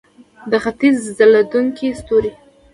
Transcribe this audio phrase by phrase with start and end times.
[0.51, 2.31] د ختیځ ځلیدونکی ستوری.